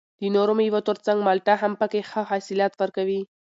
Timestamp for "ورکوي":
2.81-3.21